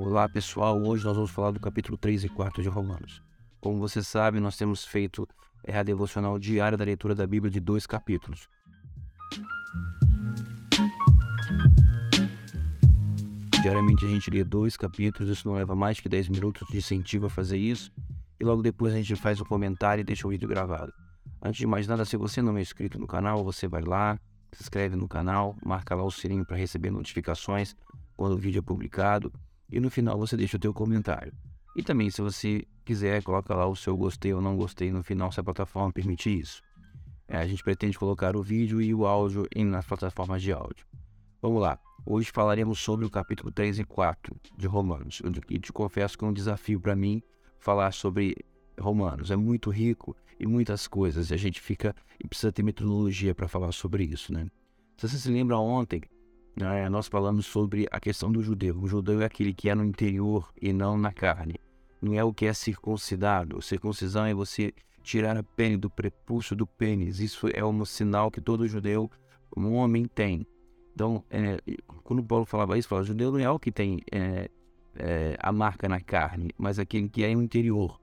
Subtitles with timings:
[0.00, 3.20] Olá pessoal, hoje nós vamos falar do capítulo 3 e 4 de Romanos.
[3.60, 5.28] Como você sabe, nós temos feito
[5.64, 8.48] é, a devocional diária da leitura da Bíblia de dois capítulos.
[13.60, 17.26] Diariamente a gente lê dois capítulos, isso não leva mais que 10 minutos de incentivo
[17.26, 17.90] a fazer isso,
[18.38, 20.92] e logo depois a gente faz o comentário e deixa o vídeo gravado.
[21.42, 24.16] Antes de mais nada, se você não é inscrito no canal, você vai lá,
[24.52, 27.74] se inscreve no canal, marca lá o sininho para receber notificações
[28.16, 29.32] quando o vídeo é publicado
[29.70, 31.32] e no final você deixa o teu comentário.
[31.76, 35.30] E também, se você quiser, coloca lá o seu gostei ou não gostei no final,
[35.30, 36.62] se a plataforma permitir isso.
[37.28, 40.86] É, a gente pretende colocar o vídeo e o áudio em, nas plataformas de áudio.
[41.40, 41.78] Vamos lá.
[42.04, 45.20] Hoje falaremos sobre o capítulo 3 e 4 de Romanos.
[45.46, 47.22] Te, te confesso que é um desafio para mim
[47.60, 48.34] falar sobre
[48.80, 49.30] Romanos.
[49.30, 51.30] É muito rico e muitas coisas.
[51.30, 54.48] E a gente fica e precisa ter metodologia para falar sobre isso, né?
[54.96, 56.02] Se você se lembra ontem,
[56.58, 58.76] né, nós falamos sobre a questão do judeu.
[58.76, 61.54] O judeu é aquele que é no interior e não na carne.
[62.02, 63.62] Não é o que é circuncidado.
[63.62, 67.20] Circuncisão é você tirar a pele do prepúcio do pênis.
[67.20, 69.10] Isso é um sinal que todo judeu,
[69.56, 70.46] um homem, tem.
[70.94, 71.58] Então, é,
[72.02, 74.50] quando Paulo falava isso, falava, judeu não é o que tem é,
[74.96, 78.00] é, a marca na carne, mas aquele que é no interior.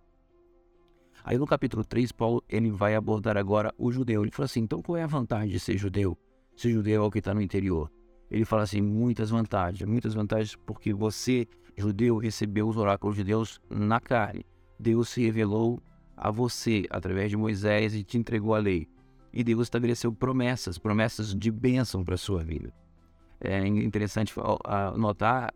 [1.23, 4.21] Aí no capítulo 3, Paulo ele vai abordar agora o judeu.
[4.21, 6.17] Ele fala assim, então qual é a vantagem de ser judeu?
[6.55, 7.91] Ser judeu é o que está no interior
[8.29, 13.61] ele fala assim, muitas vantagens, muitas vantagens porque você, judeu, recebeu os oráculos de Deus
[13.69, 14.45] na carne.
[14.79, 15.81] Deus se revelou
[16.17, 18.87] a você através de Moisés e te entregou a lei.
[19.33, 22.73] E Deus estabeleceu promessas, promessas de bênção para a sua vida.
[23.39, 24.33] É interessante
[24.95, 25.53] notar,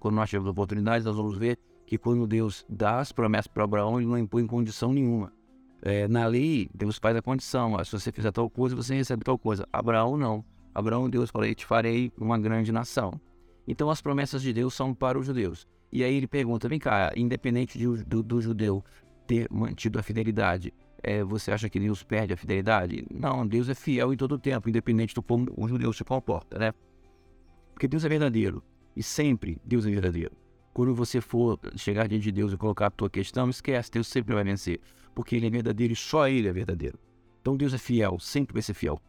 [0.00, 3.98] quando nós tivemos oportunidades, nós vamos ver que quando Deus dá as promessas para Abraão,
[3.98, 5.32] ele não impõe condição nenhuma.
[5.82, 9.38] É, na lei, Deus faz a condição, se você fizer tal coisa, você recebe tal
[9.38, 9.68] coisa.
[9.72, 10.44] Abraão não.
[10.74, 13.20] Abraão, Deus falou: Eu te farei uma grande nação.
[13.66, 15.66] Então as promessas de Deus são para os judeus.
[15.92, 18.84] E aí ele pergunta: vem cá, independente de, do, do, judeu
[19.26, 23.06] ter mantido a fidelidade, é, você acha que Deus perde a fidelidade?
[23.10, 26.58] Não, Deus é fiel em todo o tempo, independente do como o judeu se comporta,
[26.58, 26.74] né?
[27.72, 28.62] Porque Deus é verdadeiro.
[28.96, 30.36] E sempre Deus é verdadeiro.
[30.72, 34.34] Quando você for chegar diante de Deus e colocar a tua questão, esquece, Deus sempre
[34.34, 34.80] vai vencer.
[35.14, 36.98] Porque Ele é verdadeiro e só Ele é verdadeiro.
[37.40, 39.00] Então Deus é fiel, sempre vai ser fiel.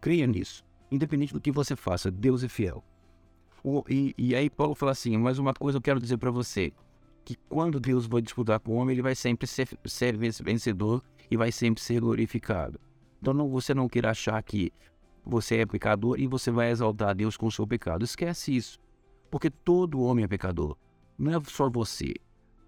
[0.00, 0.64] Creia nisso.
[0.90, 2.82] Independente do que você faça, Deus é fiel.
[3.62, 6.72] O, e, e, aí Paulo fala assim, mas uma coisa eu quero dizer para você,
[7.24, 11.36] que quando Deus vai disputar com o homem, ele vai sempre ser, ser vencedor e
[11.36, 12.80] vai sempre ser glorificado.
[13.20, 14.72] Então não, você não queira achar que
[15.24, 18.04] você é pecador e você vai exaltar Deus com o seu pecado.
[18.04, 18.78] Esquece isso.
[19.30, 20.76] Porque todo homem é pecador.
[21.18, 22.14] Não é só você.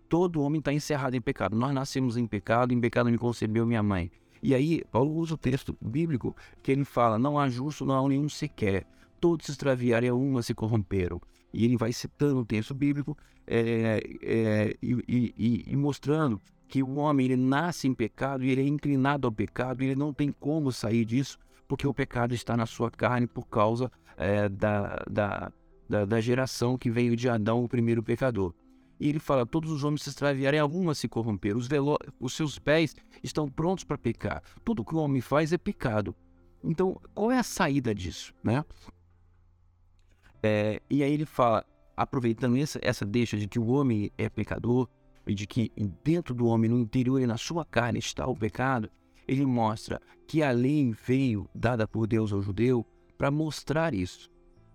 [0.08, 1.56] Todo homem está encerrado em pecado.
[1.56, 4.10] Nós nascemos em pecado, em pecado me concebeu minha mãe.
[4.42, 8.08] E aí, Paulo usa o texto bíblico que ele fala: não há justo, não há
[8.08, 8.86] nenhum sequer.
[9.20, 11.20] Todos se extraviaram e uma se corromperam.
[11.52, 16.96] E ele vai citando o texto bíblico é, é, e, e, e, mostrando que o
[16.96, 20.30] homem ele nasce em pecado e ele é inclinado ao pecado e ele não tem
[20.30, 21.36] como sair disso
[21.70, 25.52] porque o pecado está na sua carne por causa é, da, da,
[25.88, 28.52] da, da geração que veio de Adão, o primeiro pecador.
[29.00, 31.59] E ele fala: todos os homens se extraviaram e se corromperam.
[31.59, 31.69] Os,
[32.21, 34.43] os seus pés estão prontos para pecar.
[34.62, 36.15] Tudo que o homem faz é pecado.
[36.62, 38.62] Então, qual é a saída disso, né?
[40.43, 41.65] É, e aí ele fala,
[41.97, 44.87] aproveitando essa, essa deixa de que o homem é pecador
[45.27, 45.72] e de que
[46.05, 48.91] dentro do homem, no interior e na sua carne está o pecado,
[49.27, 52.87] ele mostra que a lei veio dada por Deus ao judeu
[53.17, 54.31] para mostrar isso.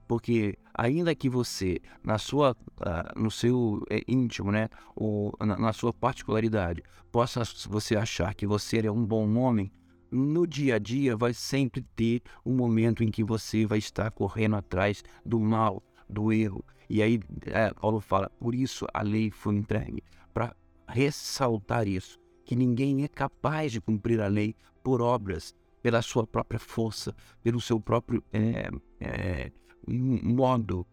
[0.07, 5.73] Porque ainda que você, na sua, uh, no seu é, íntimo, né, ou na, na,
[5.73, 9.71] sua particularidade, possa você achar que você é um bom homem,
[10.11, 14.55] no dia a dia vai sempre ter um momento em que você vai estar correndo
[14.55, 16.63] atrás do mal, do erro.
[16.89, 20.55] E aí é, Paulo fala, por isso a lei foi entregue, para
[20.87, 26.59] ressaltar isso, que ninguém é capaz de cumprir a lei por obras, pela sua própria
[26.59, 29.51] força, pelo seu próprio é, é,
[29.87, 30.85] modo.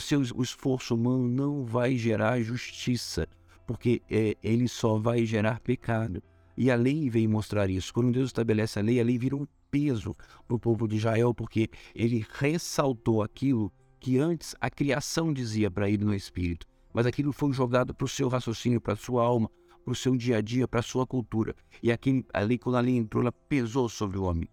[0.00, 3.28] Seu o esforço humano não vai gerar justiça,
[3.66, 6.22] porque é, ele só vai gerar pecado.
[6.56, 7.92] E a lei veio mostrar isso.
[7.92, 10.14] Quando Deus estabelece a lei, a lei vira um peso
[10.46, 15.90] para o povo de Israel, porque ele ressaltou aquilo que antes a criação dizia para
[15.90, 16.66] ele no espírito.
[16.92, 19.50] Mas aquilo foi jogado para o seu raciocínio, para a sua alma,
[19.84, 21.54] para o seu dia a dia, para a sua cultura.
[21.82, 24.48] E aquele, a lei, quando a lei entrou, ela pesou sobre o homem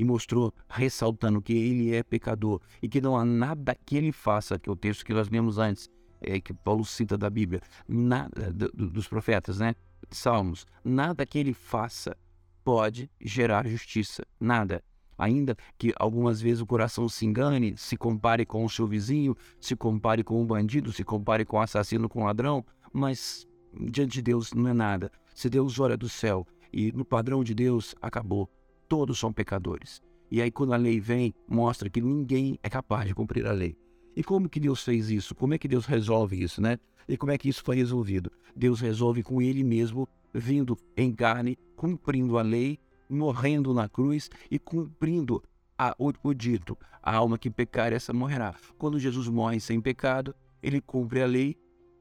[0.00, 4.58] e mostrou, ressaltando que ele é pecador e que não há nada que ele faça,
[4.58, 5.90] que é o texto que nós lemos antes,
[6.22, 9.74] é, que Paulo cita da Bíblia, nada do, dos profetas, né?
[10.10, 12.16] Salmos, nada que ele faça
[12.64, 14.82] pode gerar justiça, nada.
[15.18, 19.76] ainda que algumas vezes o coração se engane, se compare com o seu vizinho, se
[19.76, 24.22] compare com o bandido, se compare com o assassino, com o ladrão, mas diante de
[24.22, 25.12] Deus não é nada.
[25.34, 28.48] Se Deus olha do céu e no padrão de Deus acabou,
[28.90, 30.02] todos são pecadores.
[30.32, 33.76] E aí quando a lei vem, mostra que ninguém é capaz de cumprir a lei.
[34.16, 35.32] E como que Deus fez isso?
[35.32, 36.76] Como é que Deus resolve isso, né?
[37.08, 38.32] E como é que isso foi resolvido?
[38.54, 44.58] Deus resolve com ele mesmo vindo em carne, cumprindo a lei, morrendo na cruz e
[44.58, 45.40] cumprindo
[45.78, 48.56] a, o, o dito: a alma que pecar, essa morrerá.
[48.76, 51.56] Quando Jesus morre sem pecado, ele cumpre a lei,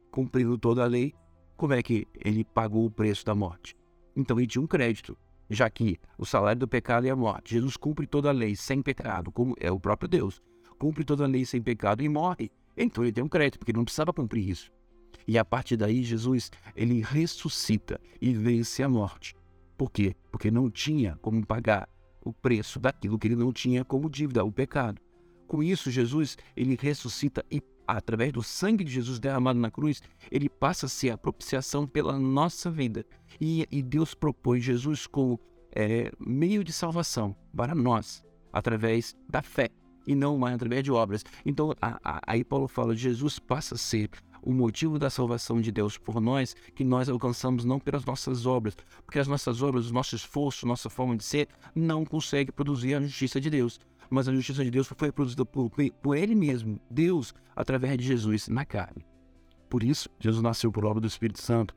[0.09, 1.13] cumprindo toda a lei.
[1.55, 3.77] Como é que ele pagou o preço da morte?
[4.15, 5.15] Então ele tinha um crédito,
[5.49, 7.55] já que o salário do pecado é a morte.
[7.55, 10.41] Jesus cumpre toda a lei sem pecado, como é o próprio Deus.
[10.77, 12.51] Cumpre toda a lei sem pecado e morre.
[12.77, 14.71] Então ele tem um crédito, porque ele não precisava cumprir isso.
[15.27, 19.35] E a partir daí, Jesus, ele ressuscita e vence a morte.
[19.77, 20.15] Por quê?
[20.31, 21.89] Porque não tinha como pagar
[22.21, 25.01] o preço daquilo que ele não tinha como dívida, o pecado.
[25.47, 27.61] Com isso, Jesus, ele ressuscita e
[27.97, 30.01] através do sangue de Jesus derramado na cruz,
[30.31, 33.05] ele passa a ser a propiciação pela nossa vida.
[33.39, 35.39] E, e Deus propõe Jesus como
[35.71, 39.69] é, meio de salvação para nós, através da fé,
[40.05, 41.23] e não mais através de obras.
[41.45, 44.09] Então, a, a, aí Paulo fala: Jesus passa a ser
[44.41, 48.75] o motivo da salvação de Deus por nós, que nós alcançamos não pelas nossas obras,
[49.05, 53.01] porque as nossas obras, o nosso esforço, nossa forma de ser, não consegue produzir a
[53.01, 53.79] justiça de Deus.
[54.09, 55.71] Mas a justiça de Deus foi produzida por,
[56.01, 59.05] por Ele mesmo, Deus, através de Jesus na carne.
[59.69, 61.75] Por isso, Jesus nasceu por obra do Espírito Santo.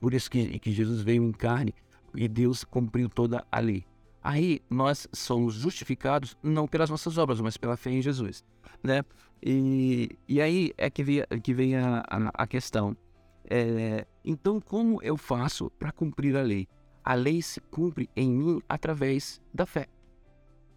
[0.00, 1.74] Por isso que, que Jesus veio em carne
[2.14, 3.84] e Deus cumpriu toda a lei.
[4.22, 8.42] Aí nós somos justificados não pelas nossas obras, mas pela fé em Jesus,
[8.82, 9.04] né?
[9.42, 12.96] E, e aí é que vem, que vem a, a, a questão.
[13.44, 16.66] É, então, como eu faço para cumprir a lei?
[17.04, 19.86] A lei se cumpre em mim através da fé.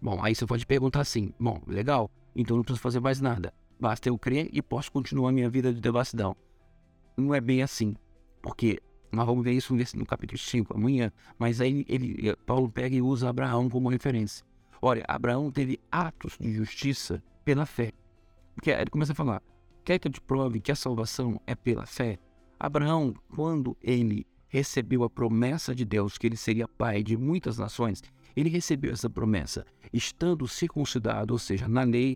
[0.01, 3.53] Bom, aí você pode perguntar assim: bom, legal, então não preciso fazer mais nada.
[3.79, 6.35] Basta eu crer e posso continuar minha vida de devassidão.
[7.15, 7.95] Não é bem assim,
[8.41, 8.79] porque
[9.11, 13.29] nós vamos ver isso no capítulo 5 amanhã, mas aí ele, Paulo pega e usa
[13.29, 14.45] Abraão como referência.
[14.81, 17.91] Olha, Abraão teve atos de justiça pela fé.
[18.53, 19.41] Porque ele começa a falar:
[19.83, 22.19] quer que eu te prove que a salvação é pela fé?
[22.59, 28.01] Abraão, quando ele recebeu a promessa de Deus que ele seria pai de muitas nações,
[28.37, 32.15] ele recebeu essa promessa estando circuncidado, ou seja, na lei,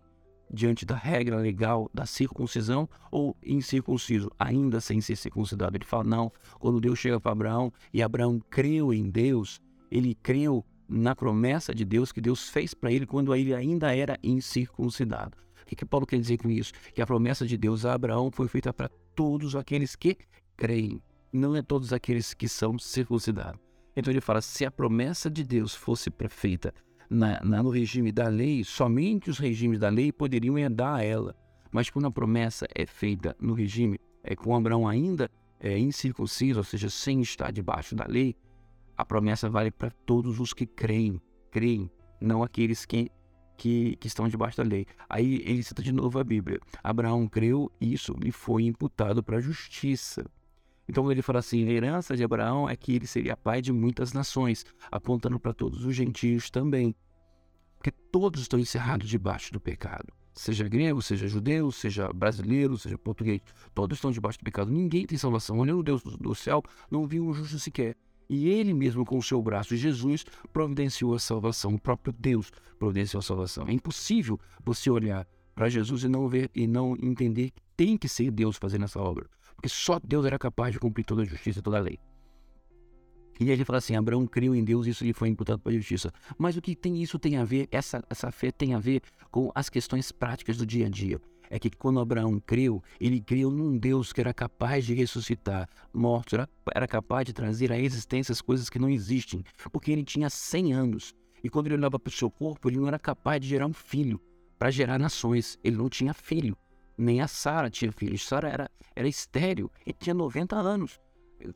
[0.53, 5.75] diante da regra legal da circuncisão ou incircunciso, ainda sem ser circuncidado.
[5.75, 9.59] Ele fala: não, quando Deus chega para Abraão e Abraão creu em Deus,
[9.89, 14.19] ele creu na promessa de Deus que Deus fez para ele quando ele ainda era
[14.21, 15.35] incircuncidado.
[15.63, 16.73] O que, Paulo quer dizer com isso?
[16.93, 20.17] Que a promessa de Deus a Abraão foi feita para todos aqueles que
[20.55, 21.01] creem,
[21.33, 23.70] não é todos aqueles que são circuncidados.
[23.95, 26.73] Então ele fala: se a promessa de Deus fosse feita
[27.09, 31.35] na, na, no regime da lei, somente os regimes da lei poderiam herdar a ela.
[31.71, 35.29] Mas quando a promessa é feita no regime é, com Abraão ainda
[35.59, 38.35] é, incircunciso, ou seja, sem estar debaixo da lei,
[38.97, 41.89] a promessa vale para todos os que creem, creem,
[42.19, 43.09] não aqueles que,
[43.57, 44.85] que, que, estão debaixo da lei.
[45.09, 46.59] Aí ele cita de novo a Bíblia.
[46.83, 50.25] Abraão creu, isso lhe foi imputado para a justiça.
[50.91, 54.11] Então ele fala assim: a herança de Abraão é que ele seria pai de muitas
[54.11, 56.93] nações, apontando para todos os gentios também.
[57.77, 60.11] Porque todos estão encerrados debaixo do pecado.
[60.33, 63.39] Seja grego, seja judeu, seja brasileiro, seja português,
[63.73, 64.69] todos estão debaixo do pecado.
[64.69, 65.59] Ninguém tem salvação.
[65.59, 67.95] Olhando Deus do céu, não viu um justo sequer.
[68.29, 71.73] E ele mesmo, com o seu braço, Jesus, providenciou a salvação.
[71.73, 73.65] O próprio Deus providenciou a salvação.
[73.65, 78.09] É impossível você olhar para Jesus e não ver e não entender que tem que
[78.09, 79.29] ser Deus fazendo essa obra.
[79.61, 81.99] Porque só Deus era capaz de cumprir toda a justiça e toda a lei.
[83.39, 86.11] E ele fala assim: Abraão creu em Deus, isso lhe foi imputado para a justiça.
[86.35, 89.51] Mas o que tem isso tem a ver, essa, essa fé tem a ver com
[89.53, 91.21] as questões práticas do dia a dia.
[91.47, 96.33] É que quando Abraão creu, ele creu num Deus que era capaz de ressuscitar mortos,
[96.33, 100.27] era, era capaz de trazer à existência as coisas que não existem, porque ele tinha
[100.27, 101.13] 100 anos.
[101.43, 103.73] E quando ele olhava para o seu corpo, ele não era capaz de gerar um
[103.73, 104.19] filho
[104.57, 105.59] para gerar nações.
[105.63, 106.57] Ele não tinha filho.
[106.97, 108.27] Nem a Sara tinha filhos.
[108.27, 110.99] Sara era, era estéreo e tinha 90 anos.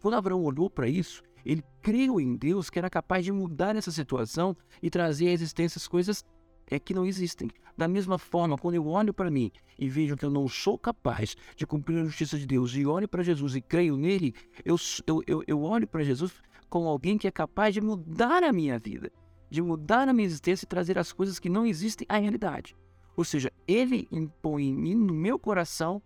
[0.01, 3.92] Quando Abraão olhou para isso, ele creu em Deus que era capaz de mudar essa
[3.92, 6.25] situação e trazer à existência as coisas
[6.68, 7.50] é, que não existem.
[7.77, 11.36] Da mesma forma, quando eu olho para mim e vejo que eu não sou capaz
[11.56, 14.77] de cumprir a justiça de Deus e olho para Jesus e creio nele, eu,
[15.27, 19.12] eu, eu olho para Jesus como alguém que é capaz de mudar a minha vida,
[19.50, 22.75] de mudar a minha existência e trazer as coisas que não existem à realidade.
[23.15, 26.01] Ou seja, ele impõe em mim, no meu coração,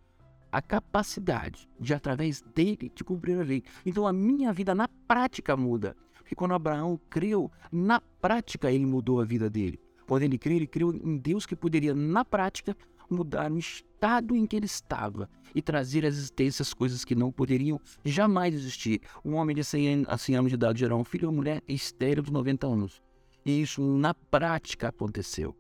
[0.52, 3.64] a capacidade de, através dele, de cumprir a lei.
[3.86, 5.96] Então a minha vida na prática muda.
[6.16, 9.80] Porque quando Abraão creu, na prática ele mudou a vida dele.
[10.08, 12.76] Quando ele creu, ele creu em Deus que poderia, na prática,
[13.10, 17.32] mudar o estado em que ele estava e trazer à existência as coisas que não
[17.32, 19.02] poderiam jamais existir.
[19.24, 20.06] Um homem de 100
[20.38, 23.02] anos de idade gerar um filho uma mulher estéril de 90 anos.
[23.46, 25.56] E isso, na prática, aconteceu.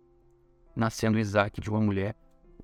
[0.75, 2.15] Nascendo Isaac de uma mulher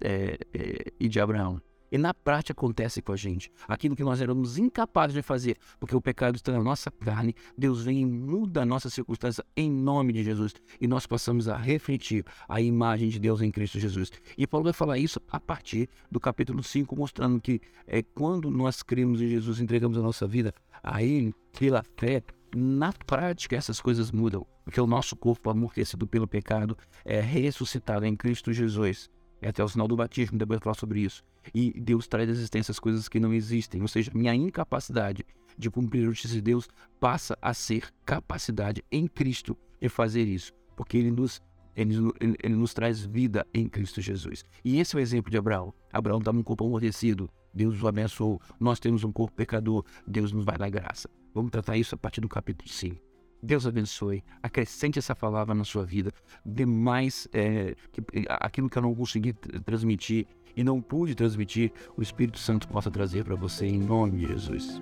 [0.01, 1.62] é, é, e de Abraão.
[1.91, 3.50] E na prática acontece com a gente.
[3.67, 7.83] Aquilo que nós éramos incapazes de fazer, porque o pecado está na nossa carne, Deus
[7.83, 10.53] vem e muda a nossa circunstância em nome de Jesus.
[10.81, 14.12] E nós passamos a refletir a imagem de Deus em Cristo Jesus.
[14.38, 18.83] E Paulo vai falar isso a partir do capítulo 5, mostrando que é, quando nós
[18.83, 22.21] cremos em Jesus, entregamos a nossa vida a Ele, pela fé,
[22.55, 28.15] na prática essas coisas mudam, porque o nosso corpo amortecido pelo pecado é ressuscitado em
[28.15, 29.09] Cristo Jesus.
[29.41, 31.24] É até o sinal do batismo, depois falar sobre isso.
[31.53, 33.81] E Deus traz à existência as coisas que não existem.
[33.81, 35.25] Ou seja, minha incapacidade
[35.57, 36.67] de cumprir a justiça de Deus
[37.00, 40.53] passa a ser capacidade em Cristo de fazer isso.
[40.75, 41.41] Porque Ele nos,
[41.75, 44.43] ele, ele, nos traz vida em Cristo Jesus.
[44.63, 45.74] E esse é o exemplo de Abraão.
[45.91, 47.29] Abraão estava num corpo amortecido.
[47.55, 48.41] Deus o abençoou.
[48.59, 49.85] Nós temos um corpo pecador.
[50.05, 51.09] Deus nos vai dar graça.
[51.33, 53.05] Vamos tratar isso a partir do capítulo 5.
[53.41, 56.12] Deus abençoe, acrescente essa palavra na sua vida,
[56.43, 59.33] demais é, que, aquilo que eu não consegui
[59.63, 64.27] transmitir e não pude transmitir, o Espírito Santo possa trazer para você em nome de
[64.27, 64.81] Jesus.